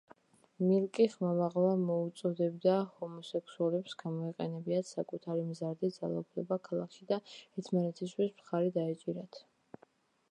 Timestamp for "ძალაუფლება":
5.99-6.59